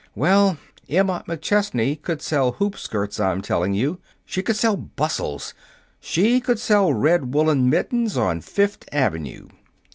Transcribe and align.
Well, 0.15 0.57
Emma 0.89 1.23
McChesney 1.27 2.01
could 2.01 2.23
sell 2.23 2.53
hoop 2.53 2.75
skirts, 2.75 3.19
I'm 3.19 3.39
telling 3.43 3.75
you. 3.75 3.99
She 4.25 4.41
could 4.41 4.55
sell 4.55 4.75
bustles. 4.75 5.53
She 5.99 6.41
could 6.43 6.57
sell 6.57 6.91
red 6.91 7.35
woolen 7.35 7.69
mittens 7.69 8.17
on 8.17 8.41
Fifth 8.41 8.85
Avenue!" 8.91 9.49